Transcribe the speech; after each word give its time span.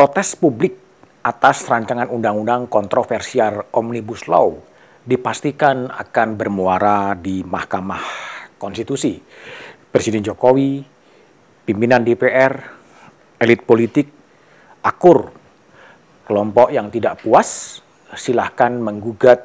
Protes 0.00 0.32
publik 0.32 0.80
atas 1.20 1.68
rancangan 1.68 2.08
undang-undang 2.08 2.72
kontroversial 2.72 3.68
Omnibus 3.68 4.32
Law 4.32 4.56
dipastikan 5.04 5.92
akan 5.92 6.40
bermuara 6.40 7.12
di 7.12 7.44
Mahkamah 7.44 8.00
Konstitusi. 8.56 9.20
Presiden 9.92 10.24
Jokowi, 10.24 10.80
pimpinan 11.68 12.00
DPR, 12.00 12.64
elit 13.44 13.60
politik, 13.68 14.08
akur, 14.80 15.36
kelompok 16.24 16.72
yang 16.72 16.88
tidak 16.88 17.20
puas 17.20 17.84
silahkan 18.16 18.72
menggugat 18.72 19.44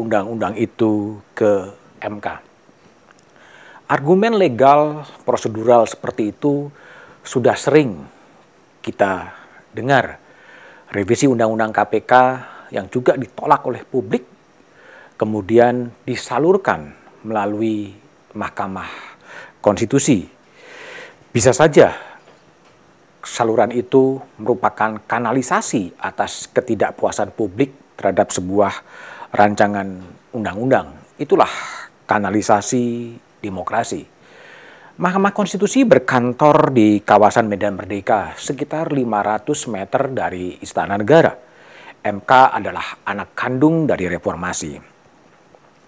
undang-undang 0.00 0.56
itu 0.56 1.20
ke 1.36 1.76
MK. 2.00 2.40
Argumen 3.84 4.40
legal 4.40 5.04
prosedural 5.28 5.84
seperti 5.84 6.32
itu 6.32 6.72
sudah 7.20 7.52
sering 7.52 8.00
kita 8.80 9.39
dengar 9.70 10.18
revisi 10.90 11.30
Undang-Undang 11.30 11.72
KPK 11.74 12.12
yang 12.74 12.86
juga 12.90 13.14
ditolak 13.14 13.66
oleh 13.66 13.82
publik, 13.86 14.26
kemudian 15.18 15.90
disalurkan 16.06 16.94
melalui 17.26 17.94
Mahkamah 18.34 18.90
Konstitusi. 19.60 20.26
Bisa 21.30 21.54
saja 21.54 21.94
saluran 23.22 23.70
itu 23.70 24.18
merupakan 24.40 24.98
kanalisasi 25.04 25.94
atas 26.00 26.48
ketidakpuasan 26.50 27.36
publik 27.36 27.94
terhadap 27.94 28.32
sebuah 28.32 28.72
rancangan 29.30 30.00
undang-undang. 30.32 30.90
Itulah 31.20 31.50
kanalisasi 32.08 33.14
demokrasi. 33.44 34.19
Mahkamah 35.00 35.32
Konstitusi 35.32 35.80
berkantor 35.88 36.76
di 36.76 37.00
kawasan 37.00 37.48
Medan 37.48 37.72
Merdeka, 37.72 38.36
sekitar 38.36 38.92
500 38.92 39.72
meter 39.72 40.12
dari 40.12 40.60
Istana 40.60 41.00
Negara. 41.00 41.32
MK 42.04 42.28
adalah 42.28 43.00
anak 43.08 43.32
kandung 43.32 43.88
dari 43.88 44.04
reformasi. 44.04 44.76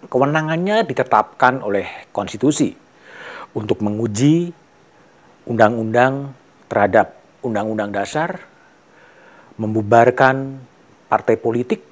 Kewenangannya 0.09 0.89
ditetapkan 0.89 1.61
oleh 1.61 2.09
konstitusi 2.09 2.73
untuk 3.53 3.85
menguji 3.85 4.49
undang-undang 5.45 6.33
terhadap 6.73 7.13
undang-undang 7.45 7.93
dasar, 7.93 8.41
membubarkan 9.61 10.57
partai 11.13 11.37
politik, 11.37 11.85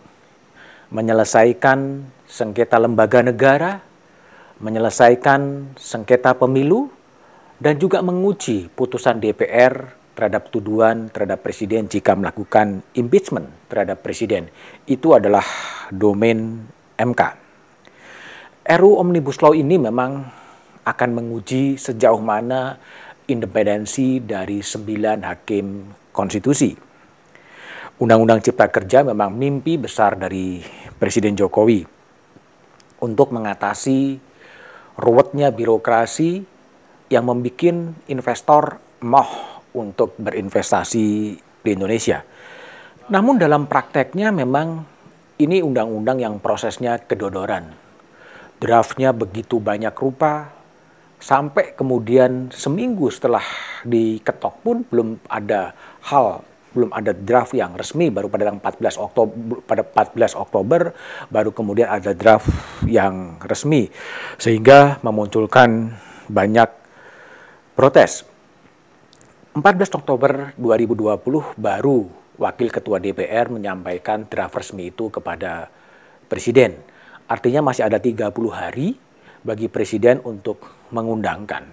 menyelesaikan 0.88 2.00
sengketa 2.24 2.80
lembaga 2.80 3.20
negara, 3.20 3.84
menyelesaikan 4.56 5.76
sengketa 5.76 6.32
pemilu, 6.32 6.96
dan 7.60 7.76
juga 7.76 8.00
menguji 8.00 8.72
putusan 8.72 9.20
DPR 9.20 10.00
terhadap 10.16 10.52
tuduhan 10.52 11.08
terhadap 11.08 11.40
presiden 11.40 11.86
jika 11.88 12.12
melakukan 12.12 12.84
impeachment 12.96 13.48
terhadap 13.72 14.04
presiden. 14.04 14.52
Itu 14.84 15.16
adalah 15.16 15.44
domain 15.88 16.66
MK. 16.96 17.22
RU 18.76 19.00
Omnibus 19.00 19.40
Law 19.40 19.56
ini 19.56 19.80
memang 19.80 20.24
akan 20.84 21.10
menguji 21.12 21.80
sejauh 21.80 22.20
mana 22.20 22.76
independensi 23.28 24.20
dari 24.20 24.60
sembilan 24.60 25.18
hakim 25.24 25.66
konstitusi. 26.10 26.74
Undang-Undang 28.00 28.40
Cipta 28.40 28.68
Kerja 28.72 29.04
memang 29.04 29.36
mimpi 29.36 29.76
besar 29.76 30.16
dari 30.16 30.60
Presiden 30.96 31.36
Jokowi 31.36 31.84
untuk 33.04 33.32
mengatasi 33.32 34.16
ruwetnya 35.00 35.52
birokrasi 35.52 36.44
yang 37.10 37.26
membuat 37.26 37.98
investor 38.06 38.78
moh 39.02 39.30
untuk 39.74 40.14
berinvestasi 40.16 41.06
di 41.60 41.70
Indonesia. 41.74 42.22
Namun 43.10 43.42
dalam 43.42 43.66
prakteknya 43.66 44.30
memang 44.30 44.86
ini 45.42 45.58
undang-undang 45.58 46.22
yang 46.22 46.34
prosesnya 46.38 47.02
kedodoran. 47.02 47.74
Draftnya 48.60 49.10
begitu 49.10 49.58
banyak 49.58 49.92
rupa, 49.96 50.52
sampai 51.20 51.76
kemudian 51.76 52.48
seminggu 52.48 53.12
setelah 53.12 53.44
diketok 53.84 54.54
pun 54.64 54.76
belum 54.88 55.20
ada 55.28 55.76
hal 56.08 56.40
belum 56.70 56.94
ada 56.94 57.12
draft 57.12 57.52
yang 57.52 57.74
resmi 57.74 58.08
baru 58.14 58.30
pada 58.30 58.48
14 58.48 58.94
Oktober 58.96 59.58
pada 59.66 59.82
14 59.84 60.38
Oktober 60.38 60.80
baru 61.28 61.50
kemudian 61.50 61.90
ada 61.90 62.14
draft 62.14 62.46
yang 62.86 63.36
resmi 63.42 63.90
sehingga 64.38 65.02
memunculkan 65.02 65.92
banyak 66.30 66.79
protes. 67.74 68.26
14 69.54 69.98
Oktober 69.98 70.54
2020 70.54 71.58
baru 71.58 72.06
Wakil 72.40 72.68
Ketua 72.72 73.02
DPR 73.02 73.52
menyampaikan 73.52 74.24
draft 74.24 74.56
resmi 74.56 74.88
itu 74.88 75.12
kepada 75.12 75.68
Presiden. 76.30 76.78
Artinya 77.26 77.60
masih 77.60 77.84
ada 77.84 77.98
30 78.00 78.30
hari 78.48 78.94
bagi 79.44 79.66
Presiden 79.68 80.22
untuk 80.24 80.64
mengundangkan. 80.94 81.66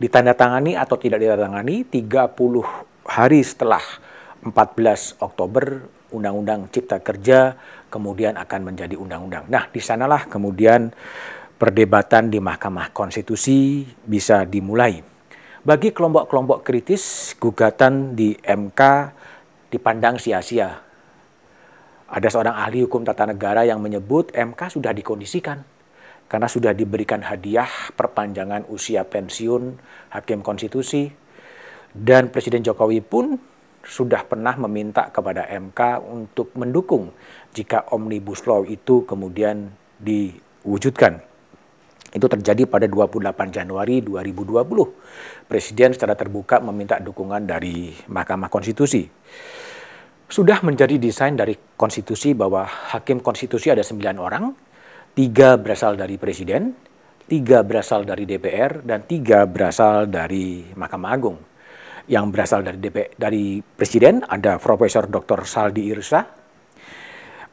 Ditandatangani 0.00 0.74
atau 0.74 0.98
tidak 0.98 1.22
ditandatangani 1.22 1.86
30 1.86 2.34
hari 3.06 3.40
setelah 3.46 3.84
14 4.42 5.22
Oktober 5.22 5.86
Undang-Undang 6.10 6.70
Cipta 6.74 6.98
Kerja 6.98 7.54
kemudian 7.88 8.34
akan 8.34 8.74
menjadi 8.74 8.98
undang-undang. 8.98 9.46
Nah, 9.46 9.70
di 9.70 9.78
sanalah 9.78 10.26
kemudian 10.26 10.90
perdebatan 11.54 12.34
di 12.34 12.42
Mahkamah 12.42 12.90
Konstitusi 12.90 13.86
bisa 14.02 14.42
dimulai. 14.42 15.13
Bagi 15.64 15.96
kelompok-kelompok 15.96 16.60
kritis, 16.60 17.32
gugatan 17.40 18.12
di 18.12 18.36
MK 18.36 18.80
dipandang 19.72 20.20
sia-sia. 20.20 20.76
Ada 22.04 22.28
seorang 22.28 22.52
ahli 22.52 22.84
hukum 22.84 23.00
tata 23.00 23.24
negara 23.24 23.64
yang 23.64 23.80
menyebut 23.80 24.28
MK 24.36 24.60
sudah 24.76 24.92
dikondisikan 24.92 25.64
karena 26.28 26.52
sudah 26.52 26.76
diberikan 26.76 27.24
hadiah 27.24 27.64
perpanjangan 27.96 28.68
usia 28.68 29.08
pensiun 29.08 29.80
hakim 30.12 30.44
konstitusi 30.44 31.08
dan 31.96 32.28
Presiden 32.28 32.60
Jokowi 32.60 33.00
pun 33.00 33.40
sudah 33.88 34.20
pernah 34.28 34.60
meminta 34.68 35.08
kepada 35.08 35.48
MK 35.48 35.80
untuk 36.04 36.52
mendukung 36.60 37.08
jika 37.56 37.88
Omnibus 37.88 38.44
Law 38.44 38.68
itu 38.68 39.08
kemudian 39.08 39.72
diwujudkan. 39.96 41.33
Itu 42.14 42.30
terjadi 42.30 42.70
pada 42.70 42.86
28 42.86 43.50
Januari 43.50 43.98
2020. 43.98 45.50
Presiden 45.50 45.90
secara 45.90 46.14
terbuka 46.14 46.62
meminta 46.62 47.02
dukungan 47.02 47.42
dari 47.42 47.90
Mahkamah 48.06 48.46
Konstitusi. 48.46 49.02
Sudah 50.30 50.62
menjadi 50.62 50.94
desain 50.94 51.34
dari 51.34 51.58
konstitusi 51.74 52.32
bahwa 52.32 52.64
hakim 52.64 53.18
konstitusi 53.18 53.74
ada 53.74 53.82
sembilan 53.82 54.16
orang, 54.22 54.44
tiga 55.18 55.58
berasal 55.58 55.98
dari 55.98 56.14
presiden, 56.14 56.70
tiga 57.26 57.66
berasal 57.66 58.06
dari 58.06 58.24
DPR, 58.30 58.86
dan 58.86 59.10
tiga 59.10 59.42
berasal 59.50 60.06
dari 60.06 60.70
Mahkamah 60.70 61.10
Agung. 61.10 61.38
Yang 62.06 62.24
berasal 62.30 62.60
dari 62.62 62.78
DPR, 62.78 63.10
dari 63.18 63.58
presiden 63.58 64.22
ada 64.22 64.62
Profesor 64.62 65.10
Dr. 65.10 65.42
Saldi 65.50 65.90
Irsa, 65.90 66.22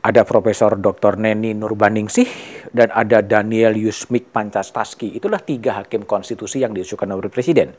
ada 0.01 0.22
Profesor 0.25 0.78
Dr. 0.78 1.17
Neni 1.22 1.53
Nurbaningsih 1.53 2.29
dan 2.72 2.88
ada 2.96 3.20
Daniel 3.20 3.76
Yusmik 3.76 4.32
Pancastaski. 4.32 5.12
Itulah 5.20 5.44
tiga 5.44 5.84
hakim 5.84 6.08
konstitusi 6.08 6.64
yang 6.64 6.72
diusulkan 6.72 7.12
oleh 7.12 7.28
Presiden. 7.28 7.76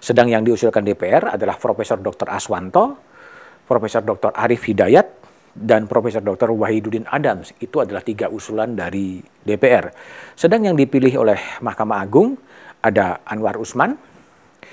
Sedang 0.00 0.32
yang 0.32 0.44
diusulkan 0.44 0.84
DPR 0.84 1.36
adalah 1.36 1.60
Profesor 1.60 2.00
Dr. 2.00 2.28
Aswanto, 2.32 2.96
Profesor 3.68 4.00
Dr. 4.00 4.32
Arif 4.32 4.64
Hidayat, 4.66 5.06
dan 5.52 5.84
Profesor 5.84 6.24
Dr. 6.24 6.56
Wahidudin 6.56 7.04
Adams. 7.06 7.52
Itu 7.60 7.84
adalah 7.84 8.00
tiga 8.00 8.32
usulan 8.32 8.72
dari 8.72 9.20
DPR. 9.20 9.92
Sedang 10.34 10.64
yang 10.64 10.74
dipilih 10.74 11.20
oleh 11.20 11.38
Mahkamah 11.60 12.00
Agung 12.00 12.40
ada 12.80 13.20
Anwar 13.28 13.60
Usman, 13.60 13.92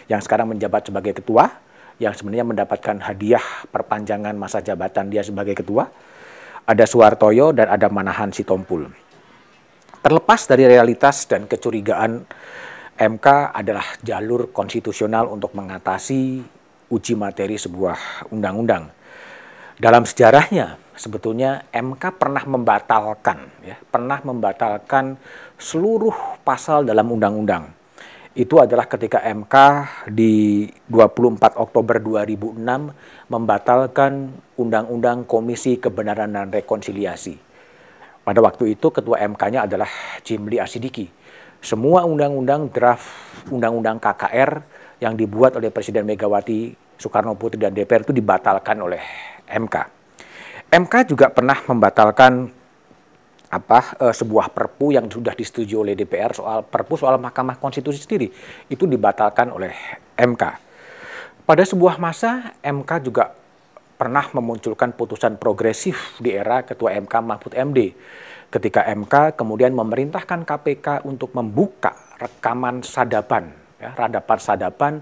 yang 0.08 0.24
sekarang 0.24 0.56
menjabat 0.56 0.88
sebagai 0.88 1.20
ketua, 1.20 1.52
yang 2.00 2.16
sebenarnya 2.16 2.48
mendapatkan 2.48 3.04
hadiah 3.04 3.44
perpanjangan 3.68 4.32
masa 4.40 4.64
jabatan 4.64 5.12
dia 5.12 5.26
sebagai 5.26 5.60
ketua 5.60 5.92
ada 6.68 6.84
Suwartoyo 6.84 7.56
dan 7.56 7.72
ada 7.72 7.88
Manahan 7.88 8.30
Sitompul. 8.36 9.07
Terlepas 10.02 10.46
dari 10.46 10.64
realitas 10.70 11.26
dan 11.26 11.50
kecurigaan 11.50 12.24
MK 12.98 13.28
adalah 13.54 13.86
jalur 14.02 14.50
konstitusional 14.50 15.30
untuk 15.30 15.54
mengatasi 15.54 16.42
uji 16.90 17.14
materi 17.14 17.60
sebuah 17.60 18.30
undang-undang. 18.34 18.90
Dalam 19.78 20.08
sejarahnya, 20.10 20.82
sebetulnya 20.98 21.70
MK 21.70 22.18
pernah 22.18 22.42
membatalkan, 22.42 23.38
ya, 23.62 23.78
pernah 23.78 24.18
membatalkan 24.26 25.18
seluruh 25.62 26.42
pasal 26.42 26.86
dalam 26.86 27.14
undang-undang 27.14 27.78
itu 28.38 28.62
adalah 28.62 28.86
ketika 28.86 29.26
MK 29.26 29.56
di 30.14 30.70
24 30.86 31.58
Oktober 31.58 31.98
2006 31.98 32.62
membatalkan 33.34 34.30
Undang-Undang 34.62 35.26
Komisi 35.26 35.82
Kebenaran 35.82 36.38
dan 36.38 36.54
Rekonsiliasi. 36.54 37.47
Pada 38.28 38.44
waktu 38.44 38.76
itu 38.76 38.92
ketua 38.92 39.24
MK-nya 39.24 39.72
adalah 39.72 39.88
Jimli 40.20 40.60
Asidiki. 40.60 41.08
Semua 41.64 42.04
undang-undang 42.04 42.68
draft 42.68 43.08
undang-undang 43.48 44.04
KKR 44.04 44.52
yang 45.00 45.16
dibuat 45.16 45.56
oleh 45.56 45.72
Presiden 45.72 46.04
Megawati 46.04 46.76
Soekarno 47.00 47.40
Putri 47.40 47.56
dan 47.56 47.72
DPR 47.72 48.04
itu 48.04 48.12
dibatalkan 48.12 48.84
oleh 48.84 49.00
MK. 49.48 49.76
MK 50.68 50.94
juga 51.08 51.32
pernah 51.32 51.56
membatalkan 51.56 52.52
apa 53.48 53.96
e, 53.96 54.06
sebuah 54.12 54.52
perpu 54.52 54.92
yang 54.92 55.08
sudah 55.08 55.32
disetujui 55.32 55.80
oleh 55.80 55.96
DPR 55.96 56.36
soal 56.36 56.68
perpu 56.68 57.00
soal 57.00 57.16
Mahkamah 57.24 57.56
Konstitusi 57.56 58.04
sendiri 58.04 58.28
itu 58.68 58.84
dibatalkan 58.84 59.56
oleh 59.56 59.72
MK. 60.20 60.44
Pada 61.48 61.64
sebuah 61.64 61.96
masa 61.96 62.52
MK 62.60 63.08
juga 63.08 63.32
pernah 63.98 64.30
memunculkan 64.30 64.94
putusan 64.94 65.42
progresif 65.42 66.22
di 66.22 66.32
era 66.38 66.62
Ketua 66.62 66.94
MK 66.94 67.14
Mahfud 67.26 67.54
MD 67.58 67.98
ketika 68.48 68.88
MK 68.88 69.36
kemudian 69.36 69.76
memerintahkan 69.76 70.48
KPK 70.48 71.04
untuk 71.04 71.36
membuka 71.36 72.16
rekaman 72.16 72.86
sadapan 72.86 73.52
ya, 73.82 73.92
radapan 73.98 74.40
sadapan 74.40 74.94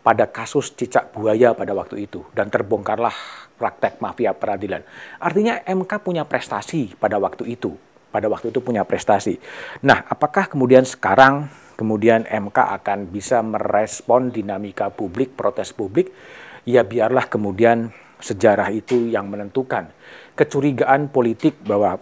pada 0.00 0.30
kasus 0.30 0.72
cicak 0.72 1.12
buaya 1.12 1.52
pada 1.52 1.76
waktu 1.76 2.08
itu 2.08 2.24
dan 2.32 2.48
terbongkarlah 2.48 3.12
praktek 3.54 4.00
mafia 4.00 4.32
peradilan. 4.32 4.80
Artinya 5.20 5.60
MK 5.66 5.92
punya 6.00 6.24
prestasi 6.24 6.96
pada 6.96 7.20
waktu 7.20 7.44
itu 7.58 7.74
pada 8.14 8.30
waktu 8.30 8.54
itu 8.54 8.62
punya 8.62 8.86
prestasi. 8.86 9.42
Nah, 9.82 10.06
apakah 10.06 10.46
kemudian 10.46 10.86
sekarang 10.86 11.50
kemudian 11.74 12.22
MK 12.30 12.54
akan 12.54 13.10
bisa 13.10 13.42
merespon 13.42 14.30
dinamika 14.30 14.86
publik, 14.94 15.34
protes 15.34 15.74
publik? 15.74 16.14
Ya 16.62 16.86
biarlah 16.86 17.26
kemudian 17.26 17.90
sejarah 18.24 18.72
itu 18.72 19.12
yang 19.12 19.28
menentukan. 19.28 19.92
Kecurigaan 20.32 21.12
politik 21.12 21.60
bahwa 21.60 22.00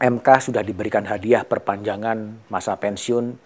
MK 0.00 0.28
sudah 0.48 0.64
diberikan 0.64 1.04
hadiah 1.04 1.44
perpanjangan 1.44 2.48
masa 2.48 2.72
pensiun 2.80 3.36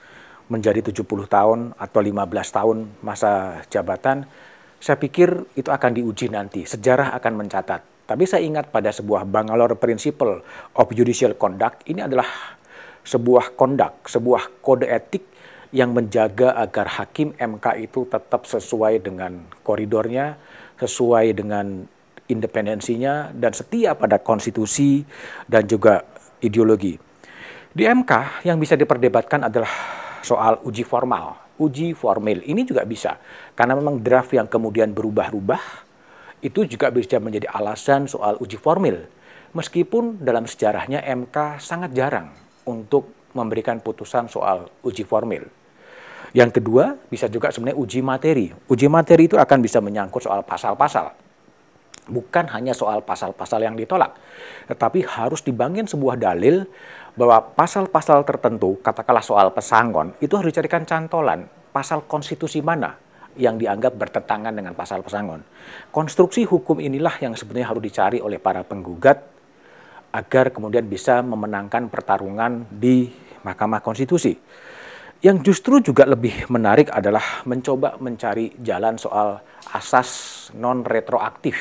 menjadi 0.47 0.95
70 0.95 1.03
tahun 1.27 1.75
atau 1.75 2.01
15 2.01 2.23
tahun 2.31 2.79
masa 3.03 3.65
jabatan, 3.67 4.31
saya 4.79 4.95
pikir 5.01 5.49
itu 5.59 5.67
akan 5.67 5.91
diuji 5.91 6.31
nanti. 6.31 6.63
Sejarah 6.63 7.17
akan 7.19 7.33
mencatat 7.43 7.93
tapi 8.03 8.27
saya 8.27 8.43
ingat 8.43 8.69
pada 8.69 8.91
sebuah 8.91 9.25
Bangalore 9.25 9.79
Principle 9.79 10.43
of 10.77 10.87
Judicial 10.91 11.39
Conduct, 11.39 11.87
ini 11.87 12.03
adalah 12.03 12.27
sebuah 13.09 13.55
kondak, 13.55 14.05
sebuah 14.05 14.61
kode 14.61 14.85
etik 14.85 15.25
yang 15.73 15.97
menjaga 15.97 16.53
agar 16.61 17.01
hakim 17.01 17.33
MK 17.39 17.67
itu 17.81 18.05
tetap 18.05 18.45
sesuai 18.45 19.01
dengan 19.01 19.47
koridornya, 19.65 20.37
sesuai 20.83 21.39
dengan 21.39 21.87
independensinya, 22.27 23.31
dan 23.31 23.55
setia 23.55 23.95
pada 23.95 24.19
konstitusi 24.19 25.07
dan 25.47 25.67
juga 25.67 26.03
ideologi. 26.43 26.99
Di 27.73 27.89
MK 27.89 28.45
yang 28.45 28.61
bisa 28.61 28.77
diperdebatkan 28.77 29.49
adalah 29.49 29.71
soal 30.21 30.61
uji 30.67 30.85
formal, 30.85 31.57
uji 31.57 31.97
formil. 31.97 32.45
Ini 32.45 32.63
juga 32.69 32.85
bisa, 32.85 33.17
karena 33.57 33.79
memang 33.79 34.03
draft 34.03 34.35
yang 34.35 34.51
kemudian 34.51 34.93
berubah-ubah, 34.93 35.63
itu 36.43 36.67
juga 36.67 36.91
bisa 36.91 37.23
menjadi 37.23 37.49
alasan 37.49 38.11
soal 38.11 38.37
uji 38.43 38.59
formil. 38.59 39.07
Meskipun 39.53 40.21
dalam 40.25 40.49
sejarahnya 40.49 41.05
MK 41.05 41.61
sangat 41.61 41.93
jarang 41.93 42.33
untuk 42.67 43.31
memberikan 43.37 43.81
putusan 43.81 44.29
soal 44.29 44.69
uji 44.85 45.05
formil. 45.05 45.62
Yang 46.33 46.61
kedua, 46.61 46.97
bisa 47.13 47.29
juga 47.29 47.53
sebenarnya 47.53 47.77
uji 47.77 48.01
materi. 48.01 48.47
Uji 48.69 48.89
materi 48.89 49.29
itu 49.29 49.37
akan 49.37 49.59
bisa 49.61 49.85
menyangkut 49.85 50.25
soal 50.25 50.41
pasal-pasal. 50.41 51.13
Bukan 52.09 52.51
hanya 52.51 52.75
soal 52.75 53.05
pasal-pasal 53.05 53.63
yang 53.63 53.79
ditolak, 53.79 54.19
tetapi 54.67 55.07
harus 55.07 55.39
dibangun 55.45 55.87
sebuah 55.87 56.19
dalil 56.19 56.67
bahwa 57.15 57.55
pasal-pasal 57.55 58.27
tertentu, 58.27 58.75
katakanlah 58.83 59.23
soal 59.23 59.55
pesangon, 59.55 60.11
itu 60.19 60.35
harus 60.35 60.51
dicarikan 60.51 60.83
cantolan 60.83 61.47
pasal 61.71 62.03
konstitusi 62.11 62.59
mana 62.59 62.99
yang 63.39 63.57
dianggap 63.57 63.95
bertentangan 63.97 64.51
dengan 64.51 64.75
pasal 64.75 65.01
pesangon. 65.01 65.47
Konstruksi 65.95 66.43
hukum 66.43 66.83
inilah 66.83 67.17
yang 67.23 67.39
sebenarnya 67.39 67.71
harus 67.71 67.83
dicari 67.85 68.19
oleh 68.19 68.43
para 68.43 68.67
penggugat 68.67 69.23
agar 70.13 70.53
kemudian 70.53 70.85
bisa 70.85 71.25
memenangkan 71.25 71.89
pertarungan 71.89 72.69
di 72.69 73.09
Mahkamah 73.47 73.81
Konstitusi. 73.81 74.37
Yang 75.23 75.39
justru 75.47 75.79
juga 75.79 76.03
lebih 76.03 76.51
menarik 76.51 76.91
adalah 76.91 77.47
mencoba 77.47 77.95
mencari 78.03 78.59
jalan 78.59 78.99
soal 78.99 79.39
asas 79.71 80.51
non 80.59 80.83
retroaktif. 80.83 81.55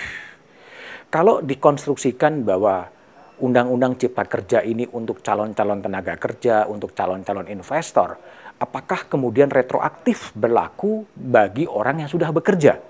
Kalau 1.14 1.46
dikonstruksikan 1.46 2.42
bahwa 2.42 2.90
Undang-Undang 3.38 4.02
Cipta 4.02 4.26
Kerja 4.26 4.66
ini 4.66 4.90
untuk 4.90 5.22
calon-calon 5.22 5.78
tenaga 5.78 6.18
kerja, 6.18 6.66
untuk 6.66 6.98
calon-calon 6.98 7.54
investor, 7.54 8.18
apakah 8.58 9.06
kemudian 9.06 9.54
retroaktif 9.54 10.34
berlaku 10.34 11.06
bagi 11.14 11.70
orang 11.70 12.02
yang 12.02 12.10
sudah 12.10 12.34
bekerja, 12.34 12.82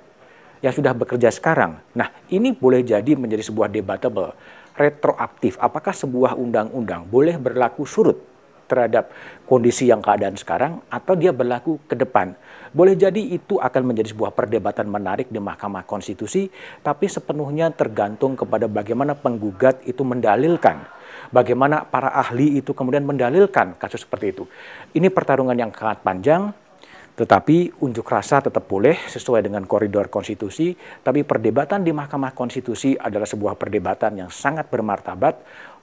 yang 0.64 0.72
sudah 0.72 0.96
bekerja 0.96 1.36
sekarang. 1.36 1.84
Nah, 2.00 2.16
ini 2.32 2.56
boleh 2.56 2.80
jadi 2.80 3.20
menjadi 3.20 3.44
sebuah 3.44 3.68
debatable. 3.68 4.32
Retroaktif, 4.80 5.60
apakah 5.60 5.92
sebuah 5.92 6.40
undang-undang 6.40 7.04
boleh 7.12 7.36
berlaku 7.36 7.84
surut 7.84 8.31
terhadap 8.72 9.12
kondisi 9.44 9.92
yang 9.92 10.00
keadaan 10.00 10.40
sekarang 10.40 10.80
atau 10.88 11.20
dia 11.20 11.36
berlaku 11.36 11.84
ke 11.84 12.00
depan. 12.00 12.32
Boleh 12.72 12.96
jadi 12.96 13.20
itu 13.20 13.60
akan 13.60 13.92
menjadi 13.92 14.16
sebuah 14.16 14.32
perdebatan 14.32 14.88
menarik 14.88 15.28
di 15.28 15.44
Mahkamah 15.44 15.84
Konstitusi, 15.84 16.48
tapi 16.80 17.12
sepenuhnya 17.12 17.68
tergantung 17.76 18.40
kepada 18.40 18.72
bagaimana 18.72 19.12
penggugat 19.12 19.84
itu 19.84 20.08
mendalilkan 20.08 21.02
bagaimana 21.36 21.88
para 21.88 22.12
ahli 22.16 22.60
itu 22.60 22.72
kemudian 22.72 23.04
mendalilkan 23.08 23.76
kasus 23.80 24.08
seperti 24.08 24.36
itu. 24.36 24.44
Ini 24.96 25.12
pertarungan 25.12 25.56
yang 25.56 25.72
sangat 25.72 26.04
panjang, 26.04 26.52
tetapi 27.16 27.84
unjuk 27.84 28.08
rasa 28.08 28.40
tetap 28.40 28.68
boleh 28.68 28.96
sesuai 29.08 29.44
dengan 29.44 29.68
koridor 29.68 30.08
konstitusi, 30.08 30.76
tapi 31.04 31.28
perdebatan 31.28 31.84
di 31.84 31.92
Mahkamah 31.92 32.32
Konstitusi 32.32 32.96
adalah 32.96 33.28
sebuah 33.28 33.60
perdebatan 33.60 34.26
yang 34.26 34.30
sangat 34.32 34.72
bermartabat, 34.72 35.38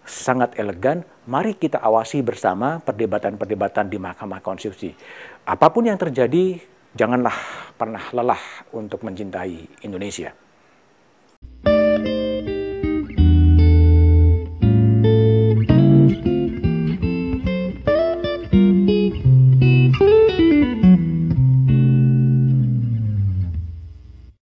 sangat 0.08 0.56
elegan. 0.56 1.04
Mari 1.28 1.54
kita 1.60 1.78
awasi 1.84 2.24
bersama 2.24 2.80
perdebatan-perdebatan 2.80 3.92
di 3.92 4.00
Mahkamah 4.00 4.40
Konstitusi. 4.40 4.90
Apa 5.44 5.68
pun 5.68 5.84
yang 5.84 6.00
terjadi, 6.00 6.56
janganlah 6.96 7.36
pernah 7.76 8.02
lelah 8.16 8.42
untuk 8.72 9.04
mencintai 9.04 9.84
Indonesia. 9.84 10.47